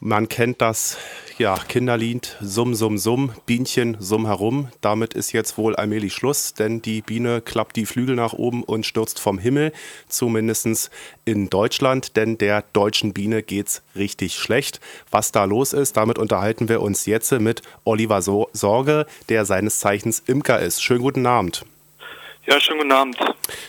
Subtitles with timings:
[0.00, 0.98] Man kennt das,
[1.38, 4.68] ja, Kinderlied, Summ, Summ, Summ, Bienchen, Summ herum.
[4.82, 8.84] Damit ist jetzt wohl allmählich Schluss, denn die Biene klappt die Flügel nach oben und
[8.84, 9.72] stürzt vom Himmel,
[10.06, 10.90] zumindest
[11.24, 14.80] in Deutschland, denn der deutschen Biene geht's richtig schlecht.
[15.10, 20.22] Was da los ist, damit unterhalten wir uns jetzt mit Oliver Sorge, der seines Zeichens
[20.26, 20.82] Imker ist.
[20.82, 21.64] Schönen guten Abend.
[22.44, 23.16] Ja, schönen guten Abend.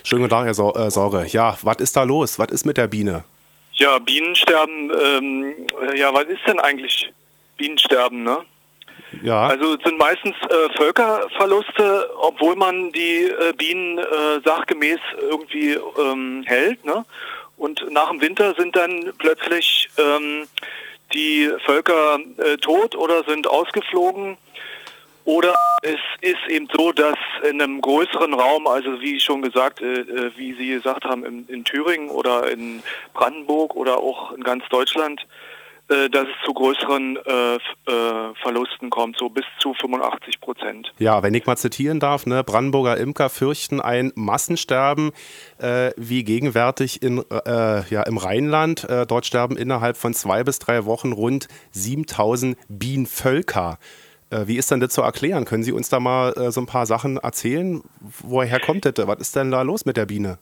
[0.03, 1.25] Schönen guten Tag, Herr äh, Sorge.
[1.29, 2.37] Ja, was ist da los?
[2.37, 3.23] Was ist mit der Biene?
[3.77, 7.11] Ja, Bienensterben, ähm, ja, was ist denn eigentlich
[7.57, 8.39] Bienensterben, ne?
[9.21, 9.47] Ja.
[9.47, 16.43] Also es sind meistens äh, Völkerverluste, obwohl man die äh, Bienen äh, sachgemäß irgendwie ähm,
[16.47, 17.05] hält, ne?
[17.57, 20.47] Und nach dem Winter sind dann plötzlich ähm,
[21.13, 24.37] die Völker äh, tot oder sind ausgeflogen
[25.27, 27.17] oder es ist eben so, dass
[27.49, 31.45] in einem größeren Raum, also wie schon gesagt, äh, äh, wie Sie gesagt haben, in,
[31.49, 32.81] in, Thüringen oder in
[33.13, 35.27] Brandenburg oder auch in ganz Deutschland,
[35.89, 37.59] äh, dass es zu größeren äh, äh
[38.41, 40.93] Verlusten kommt, so bis zu 85 Prozent.
[40.97, 45.11] Ja, wenn ich mal zitieren darf, ne, Brandenburger Imker fürchten ein Massensterben
[45.57, 48.87] äh, wie gegenwärtig in, ja, im Rheinland.
[49.09, 53.77] dort sterben innerhalb von zwei bis drei Wochen rund 7000 Bienenvölker.
[54.29, 55.45] Äh, wie ist denn das zu erklären?
[55.45, 57.81] Können Sie uns da mal äh, so ein paar Sachen erzählen?
[58.19, 58.93] Woher kommt das?
[59.07, 60.37] Was ist denn da los mit der Biene?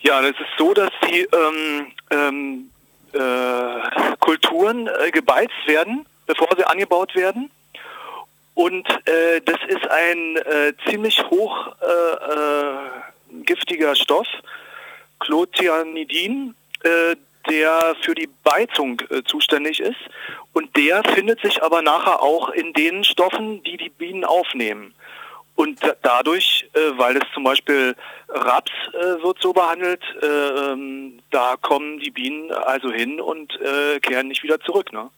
[0.00, 2.70] Ja, es ist so, dass die ähm, ähm,
[3.12, 7.50] äh, Kulturen äh, gebeizt werden, bevor sie angebaut werden.
[8.54, 11.68] Und äh, das ist ein äh, ziemlich hoch
[13.44, 14.26] giftiger Stoff,
[15.20, 16.54] Clothianidin,
[17.48, 19.98] der für die Beizung äh, zuständig ist.
[20.52, 24.94] Und der findet sich aber nachher auch in den Stoffen, die die Bienen aufnehmen.
[25.54, 27.96] Und dadurch, äh, weil es zum Beispiel
[28.28, 33.98] Raps äh, wird so behandelt, äh, ähm, da kommen die Bienen also hin und äh,
[33.98, 34.92] kehren nicht wieder zurück.
[34.92, 35.10] Ne?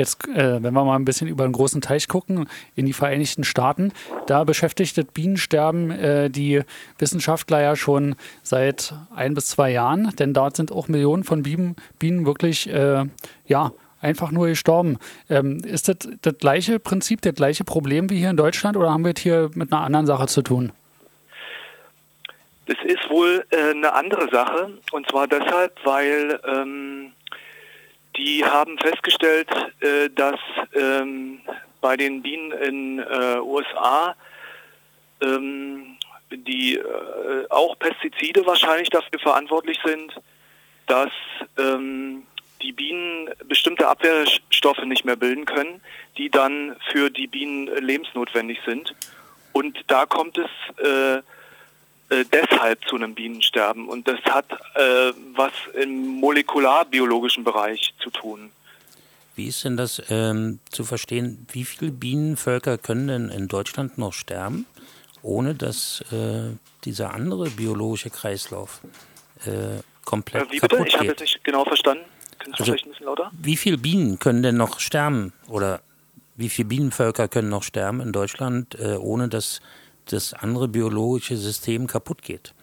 [0.00, 3.44] Jetzt, äh, wenn wir mal ein bisschen über den großen Teich gucken, in die Vereinigten
[3.44, 3.92] Staaten,
[4.26, 6.62] da beschäftigt das Bienensterben äh, die
[6.98, 11.76] Wissenschaftler ja schon seit ein bis zwei Jahren, denn dort sind auch Millionen von Bienen,
[11.98, 13.04] Bienen wirklich, äh,
[13.46, 14.96] ja, einfach nur gestorben.
[15.28, 19.04] Ähm, ist das das gleiche Prinzip, das gleiche Problem wie hier in Deutschland oder haben
[19.04, 20.72] wir es hier mit einer anderen Sache zu tun?
[22.64, 27.12] Das ist wohl äh, eine andere Sache und zwar deshalb, weil ähm,
[28.20, 29.48] die haben festgestellt,
[29.80, 30.38] äh, dass
[30.74, 31.40] ähm,
[31.80, 34.14] bei den Bienen in äh, USA
[35.22, 35.96] ähm,
[36.30, 40.14] die äh, auch Pestizide wahrscheinlich dafür verantwortlich sind,
[40.86, 41.10] dass
[41.58, 42.26] ähm,
[42.62, 45.80] die Bienen bestimmte Abwehrstoffe nicht mehr bilden können,
[46.18, 48.94] die dann für die Bienen lebensnotwendig sind.
[49.52, 50.50] Und da kommt es
[50.84, 51.22] äh,
[52.10, 53.88] äh, deshalb zu einem Bienensterben.
[53.88, 58.50] Und das hat äh, was im molekularbiologischen Bereich zu tun.
[59.36, 61.46] Wie ist denn das ähm, zu verstehen?
[61.52, 64.66] Wie viele Bienenvölker können denn in Deutschland noch sterben,
[65.22, 66.50] ohne dass äh,
[66.84, 68.80] dieser andere biologische Kreislauf
[69.46, 70.84] äh, komplett äh, wie bitte?
[70.86, 72.04] Ich habe jetzt nicht genau verstanden.
[72.38, 73.30] Können Sie also, vielleicht ein bisschen lauter?
[73.32, 75.80] Wie viele Bienen können denn noch sterben oder
[76.36, 79.60] wie viele Bienenvölker können noch sterben in Deutschland, äh, ohne dass
[80.12, 82.54] das andere biologische System kaputt geht?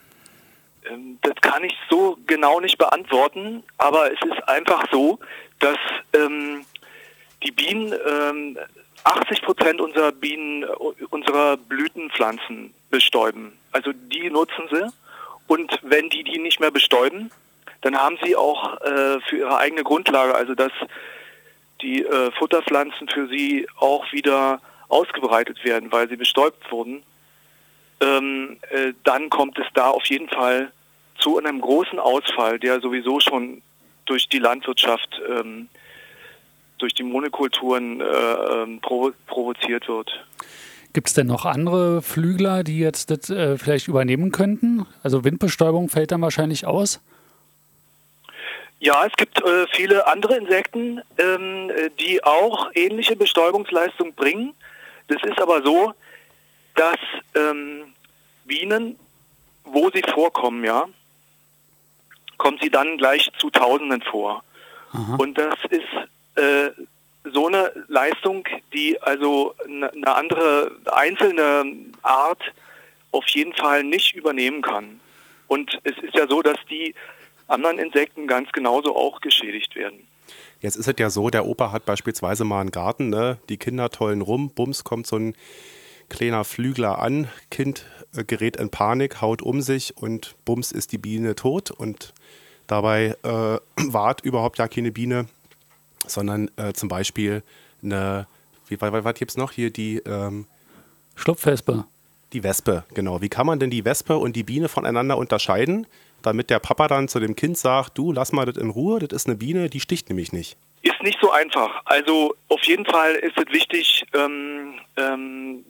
[0.89, 5.19] Ähm, das kann ich so genau nicht beantworten, aber es ist einfach so,
[5.59, 5.77] dass
[6.13, 6.65] ähm,
[7.43, 8.57] die Bienen ähm,
[9.03, 10.63] 80 Prozent unserer Bienen,
[11.09, 13.57] unserer Blütenpflanzen bestäuben.
[13.71, 14.91] Also die nutzen sie
[15.47, 17.31] und wenn die die nicht mehr bestäuben,
[17.81, 20.71] dann haben sie auch äh, für ihre eigene Grundlage, also dass
[21.81, 24.59] die äh, Futterpflanzen für sie auch wieder
[24.89, 27.03] ausgebreitet werden, weil sie bestäubt wurden,
[28.01, 30.71] ähm, äh, dann kommt es da auf jeden Fall
[31.19, 33.61] zu einem großen Ausfall, der sowieso schon
[34.05, 35.67] durch die Landwirtschaft, ähm,
[36.77, 40.11] durch die Monokulturen äh, ähm, provo provoziert wird.
[40.93, 44.85] Gibt es denn noch andere Flügler, die jetzt das äh, vielleicht übernehmen könnten?
[45.03, 47.01] Also Windbestäubung fällt dann wahrscheinlich aus?
[48.79, 54.53] Ja, es gibt äh, viele andere Insekten, ähm, die auch ähnliche Bestäubungsleistung bringen.
[55.07, 55.93] Das ist aber so,
[56.77, 56.97] dass
[57.35, 57.93] ähm,
[58.45, 58.97] Bienen,
[59.63, 60.85] wo sie vorkommen, ja,
[62.37, 64.43] kommen sie dann gleich zu Tausenden vor.
[64.91, 65.15] Aha.
[65.17, 66.69] Und das ist äh,
[67.33, 72.41] so eine Leistung, die also eine andere einzelne Art
[73.11, 74.99] auf jeden Fall nicht übernehmen kann.
[75.47, 76.93] Und es ist ja so, dass die
[77.47, 80.05] anderen Insekten ganz genauso auch geschädigt werden.
[80.59, 83.37] Jetzt ist es ja so, der Opa hat beispielsweise mal einen Garten, ne?
[83.47, 85.35] die Kinder tollen rum, bums, kommt so ein
[86.09, 90.97] kleiner Flügler an, Kind äh, gerät in Panik, haut um sich und bums ist die
[90.97, 92.13] Biene tot und
[92.67, 93.27] dabei äh,
[93.75, 95.27] ward überhaupt ja keine Biene
[96.09, 97.43] sondern äh, zum Beispiel
[97.83, 98.27] eine,
[98.67, 100.47] wie, was, was gibt es noch hier, die ähm,
[101.15, 101.85] Schlupfwespe.
[102.33, 103.21] Die Wespe, genau.
[103.21, 105.87] Wie kann man denn die Wespe und die Biene voneinander unterscheiden,
[106.21, 109.15] damit der Papa dann zu dem Kind sagt, du lass mal das in Ruhe, das
[109.15, 110.57] ist eine Biene, die sticht nämlich nicht?
[110.81, 111.81] Ist nicht so einfach.
[111.85, 115.63] Also auf jeden Fall ist es wichtig, ähm, ähm,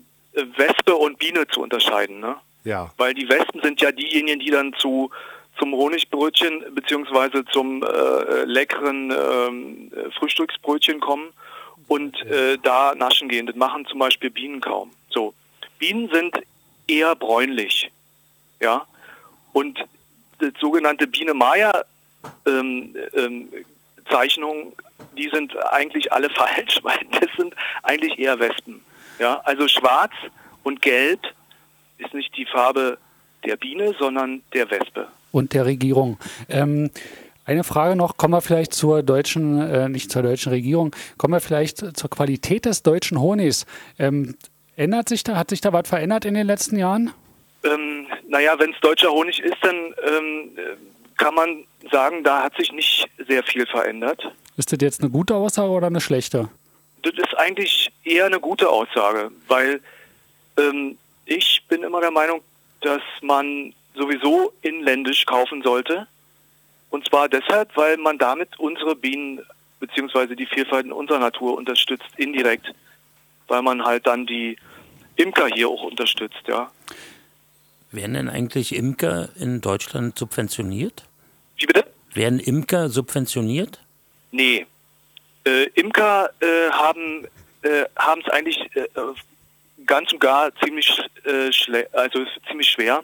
[0.56, 2.20] Wespe und Biene zu unterscheiden.
[2.20, 2.36] Ne?
[2.64, 2.92] Ja.
[2.98, 5.10] Weil die Wespen sind ja diejenigen, die dann zu
[5.58, 11.34] zum Honigbrötchen beziehungsweise zum äh, leckeren ähm, Frühstücksbrötchen kommen
[11.88, 13.48] und äh, da naschen gehen.
[13.48, 14.92] Das machen zum Beispiel Bienen kaum.
[15.10, 15.34] So,
[15.80, 16.40] Bienen sind
[16.88, 17.92] eher bräunlich,
[18.60, 18.86] ja,
[19.54, 19.84] und
[20.40, 21.84] das sogenannte Biene Maya
[22.46, 23.50] ähm, ähm,
[24.10, 24.74] Zeichnungen,
[25.18, 28.84] die sind eigentlich alle falsch, weil das sind eigentlich eher Wespen.
[29.20, 30.14] Ja, also schwarz
[30.64, 31.20] und gelb
[31.98, 32.98] ist nicht die Farbe
[33.44, 35.08] der Biene, sondern der Wespe.
[35.32, 36.18] Und der Regierung.
[36.50, 36.92] Ähm,
[37.46, 41.40] eine Frage noch, kommen wir vielleicht zur deutschen, äh, nicht zur deutschen Regierung, kommen wir
[41.40, 43.66] vielleicht zur Qualität des deutschen Honigs.
[43.98, 44.36] Ähm,
[44.76, 47.12] ändert sich da, hat sich da was verändert in den letzten Jahren?
[47.64, 50.50] Ähm, naja, wenn es deutscher Honig ist, dann ähm,
[51.18, 54.30] kann man sagen, da hat sich nicht sehr viel verändert.
[54.58, 56.50] Ist das jetzt eine gute Aussage oder eine schlechte?
[57.04, 59.82] Das ist eigentlich eher eine gute Aussage, weil
[60.58, 62.42] ähm, ich bin immer der Meinung,
[62.82, 66.08] dass man sowieso inländisch kaufen sollte.
[66.90, 69.42] Und zwar deshalb, weil man damit unsere Bienen
[69.80, 70.36] bzw.
[70.36, 72.74] die Vielfalt in unserer Natur unterstützt, indirekt,
[73.48, 74.58] weil man halt dann die
[75.16, 76.72] Imker hier auch unterstützt, ja.
[77.92, 81.06] Werden denn eigentlich Imker in Deutschland subventioniert?
[81.58, 81.86] Wie bitte?
[82.14, 83.82] Werden Imker subventioniert?
[84.32, 84.66] Nee.
[85.46, 87.28] Äh, Imker äh, haben
[87.62, 87.86] äh,
[88.20, 88.88] es eigentlich äh,
[89.86, 91.52] ganz und gar ziemlich, äh,
[91.94, 93.04] also ziemlich schwer.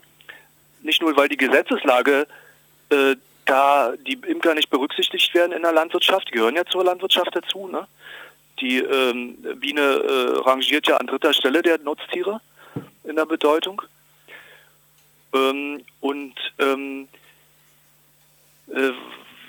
[0.81, 2.27] Nicht nur, weil die Gesetzeslage
[2.89, 3.15] äh,
[3.45, 7.67] da die Imker nicht berücksichtigt werden in der Landwirtschaft, die gehören ja zur Landwirtschaft dazu.
[7.67, 7.87] Ne?
[8.59, 12.39] Die ähm, Biene äh, rangiert ja an dritter Stelle der Nutztiere
[13.03, 13.81] in der Bedeutung.
[15.33, 17.07] Ähm, und ähm,
[18.67, 18.91] äh,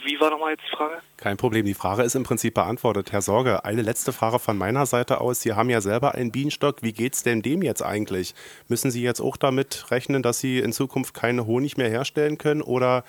[0.05, 1.01] wie war nochmal jetzt die Frage?
[1.17, 3.13] Kein Problem, die Frage ist im Prinzip beantwortet.
[3.13, 5.41] Herr Sorge, eine letzte Frage von meiner Seite aus.
[5.41, 6.83] Sie haben ja selber einen Bienenstock.
[6.83, 8.35] Wie geht es denn dem jetzt eigentlich?
[8.69, 12.63] Müssen Sie jetzt auch damit rechnen, dass Sie in Zukunft keine Honig mehr herstellen können?
[12.63, 13.05] Oder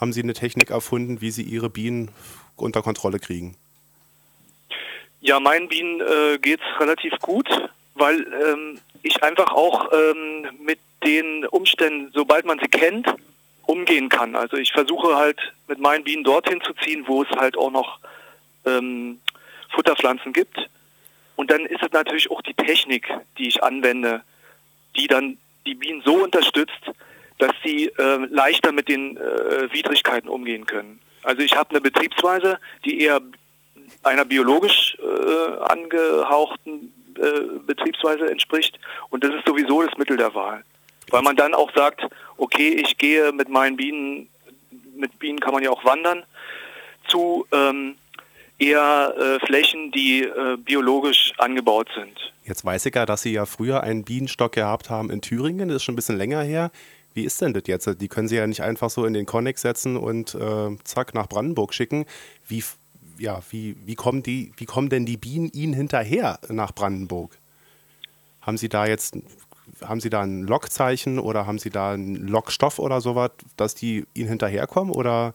[0.00, 2.10] haben Sie eine Technik erfunden, wie Sie Ihre Bienen
[2.56, 3.56] unter Kontrolle kriegen?
[5.20, 7.48] Ja, meinen Bienen äh, geht es relativ gut,
[7.94, 13.06] weil ähm, ich einfach auch ähm, mit den Umständen, sobald man sie kennt,
[13.66, 14.36] umgehen kann.
[14.36, 15.38] Also ich versuche halt
[15.68, 17.98] mit meinen Bienen dorthin zu ziehen, wo es halt auch noch
[18.66, 19.20] ähm,
[19.70, 20.68] Futterpflanzen gibt.
[21.36, 23.08] Und dann ist es natürlich auch die Technik,
[23.38, 24.22] die ich anwende,
[24.96, 26.92] die dann die Bienen so unterstützt,
[27.38, 31.00] dass sie äh, leichter mit den äh, Widrigkeiten umgehen können.
[31.22, 33.20] Also ich habe eine Betriebsweise, die eher
[34.02, 38.78] einer biologisch äh, angehauchten äh, Betriebsweise entspricht
[39.10, 40.64] und das ist sowieso das Mittel der Wahl.
[41.14, 42.02] Weil man dann auch sagt,
[42.36, 44.28] okay, ich gehe mit meinen Bienen,
[44.96, 46.24] mit Bienen kann man ja auch wandern,
[47.08, 47.96] zu ähm,
[48.58, 52.32] eher äh, Flächen, die äh, biologisch angebaut sind.
[52.44, 55.76] Jetzt weiß ich ja, dass Sie ja früher einen Bienenstock gehabt haben in Thüringen, das
[55.76, 56.70] ist schon ein bisschen länger her.
[57.14, 57.88] Wie ist denn das jetzt?
[58.00, 61.28] Die können Sie ja nicht einfach so in den Connex setzen und äh, zack nach
[61.28, 62.06] Brandenburg schicken.
[62.48, 62.64] Wie,
[63.18, 67.38] ja, wie, wie, kommen die, wie kommen denn die Bienen Ihnen hinterher nach Brandenburg?
[68.40, 69.16] Haben Sie da jetzt
[69.82, 74.04] haben Sie da ein Lockzeichen oder haben Sie da einen Lockstoff oder sowas, dass die
[74.14, 75.34] Ihnen hinterherkommen oder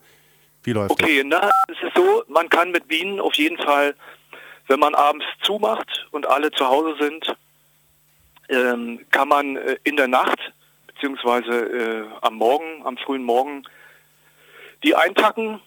[0.63, 1.41] wie läuft okay, das?
[1.41, 3.96] Okay, es ist so, man kann mit Bienen auf jeden Fall,
[4.67, 7.36] wenn man abends zumacht und alle zu Hause sind,
[8.50, 10.39] ähm, kann man äh, in der Nacht
[10.88, 13.63] beziehungsweise äh, am Morgen, am frühen Morgen
[14.84, 15.62] die einpacken.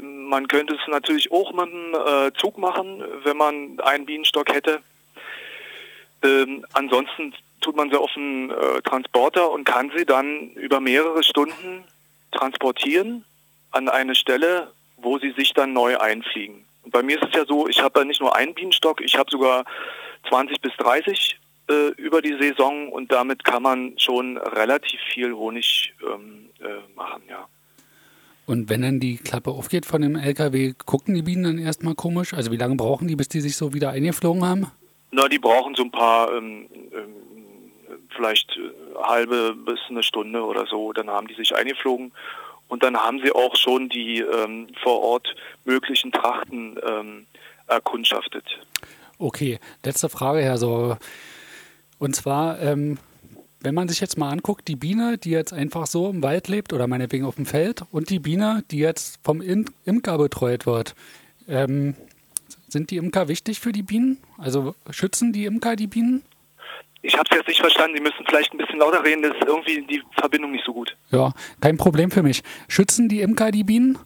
[0.00, 4.80] Man könnte es natürlich auch mit dem äh, Zug machen, wenn man einen Bienenstock hätte.
[6.22, 11.22] Ähm, ansonsten tut man sie auf einen äh, Transporter und kann sie dann über mehrere
[11.22, 11.84] Stunden
[12.30, 13.24] transportieren
[13.70, 16.64] an eine Stelle, wo sie sich dann neu einfliegen.
[16.82, 19.16] Und bei mir ist es ja so, ich habe ja nicht nur einen Bienenstock, ich
[19.16, 19.64] habe sogar
[20.28, 21.38] 20 bis 30
[21.70, 27.22] äh, über die Saison und damit kann man schon relativ viel Honig ähm, äh, machen,
[27.28, 27.46] ja.
[28.46, 32.34] Und wenn dann die Klappe aufgeht von dem LKW, gucken die Bienen dann erstmal komisch?
[32.34, 34.66] Also wie lange brauchen die, bis die sich so wieder eingeflogen haben?
[35.12, 37.24] Na, die brauchen so ein paar ähm, ähm,
[38.14, 40.92] vielleicht äh, halbe bis eine Stunde oder so.
[40.92, 42.12] Dann haben die sich eingeflogen
[42.68, 47.26] und dann haben sie auch schon die ähm, vor Ort möglichen Trachten ähm,
[47.66, 48.44] erkundschaftet.
[49.18, 50.98] Okay, letzte Frage, Herr Sorge.
[51.98, 52.98] Und zwar, ähm,
[53.60, 56.72] wenn man sich jetzt mal anguckt, die Biene, die jetzt einfach so im Wald lebt
[56.72, 60.94] oder meinetwegen auf dem Feld und die Biene, die jetzt vom Imker betreut wird.
[61.48, 61.94] Ähm,
[62.68, 64.18] Sind die Imker wichtig für die Bienen?
[64.36, 66.22] Also schützen die Imker die Bienen?
[67.04, 67.96] Ich habe es jetzt nicht verstanden.
[67.98, 69.22] Sie müssen vielleicht ein bisschen lauter reden.
[69.22, 70.96] Das ist irgendwie die Verbindung nicht so gut.
[71.10, 72.42] Ja, kein Problem für mich.
[72.66, 73.98] Schützen die Imker die Bienen?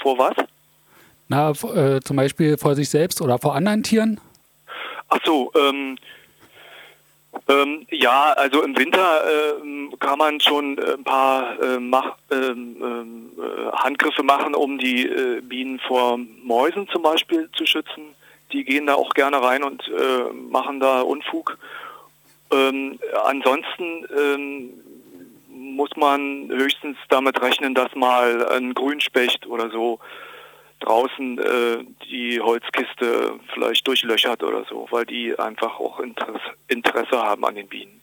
[0.00, 0.34] Vor was?
[1.28, 4.18] Na, äh, zum Beispiel vor sich selbst oder vor anderen Tieren?
[5.08, 5.98] Ach so, ähm,
[7.48, 13.72] ähm, ja, also im Winter äh, kann man schon ein paar äh, Mach, ähm, äh,
[13.76, 18.14] Handgriffe machen, um die äh, Bienen vor Mäusen zum Beispiel zu schützen.
[18.52, 21.58] Die gehen da auch gerne rein und äh, machen da Unfug.
[22.52, 24.70] Ähm, ansonsten ähm,
[25.48, 29.98] muss man höchstens damit rechnen, dass mal ein Grünspecht oder so
[30.80, 37.44] draußen äh, die Holzkiste vielleicht durchlöchert oder so, weil die einfach auch Interesse, Interesse haben
[37.44, 38.00] an den Bienen.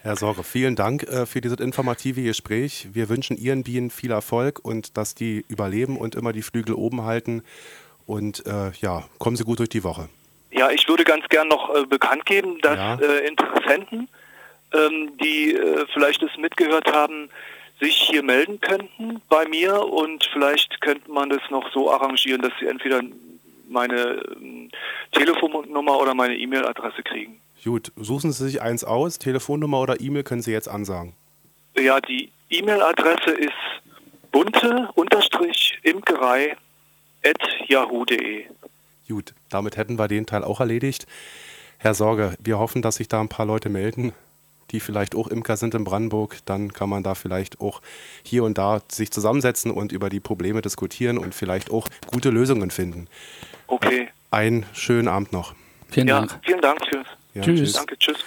[0.00, 2.88] Herr Sorge, vielen Dank äh, für dieses informative Gespräch.
[2.92, 7.02] Wir wünschen Ihren Bienen viel Erfolg und dass die überleben und immer die Flügel oben
[7.02, 7.42] halten.
[8.06, 10.08] Und äh, ja, kommen Sie gut durch die Woche.
[10.50, 12.94] Ja, ich würde ganz gern noch äh, bekannt geben, dass ja.
[12.96, 14.08] Äh, Interessenten,
[14.72, 17.28] ähm, die äh, vielleicht es mitgehört haben,
[17.80, 22.52] sich hier melden könnten bei mir und vielleicht könnte man das noch so arrangieren, dass
[22.58, 23.02] sie entweder
[23.68, 24.70] meine ähm,
[25.12, 27.40] Telefonnummer oder meine E-Mail-Adresse kriegen.
[27.64, 31.14] Gut, suchen Sie sich eins aus, Telefonnummer oder E-Mail können Sie jetzt ansagen.
[31.76, 33.52] Ja, die E-Mail-Adresse ist
[34.32, 36.56] bunte-imkerei
[37.24, 38.44] at yahoo.de.
[39.08, 41.06] Gut, damit hätten wir den Teil auch erledigt.
[41.78, 44.12] Herr Sorge, wir hoffen, dass sich da ein paar Leute melden
[44.70, 47.80] die vielleicht auch Imker sind in Brandenburg, dann kann man da vielleicht auch
[48.22, 52.70] hier und da sich zusammensetzen und über die Probleme diskutieren und vielleicht auch gute Lösungen
[52.70, 53.08] finden.
[53.66, 54.08] Okay.
[54.30, 55.54] Einen schönen Abend noch.
[55.90, 56.38] Vielen ja, Dank.
[56.44, 57.06] Vielen Dank fürs.
[57.34, 57.72] Ja, tschüss.
[57.72, 58.18] Danke, tschüss.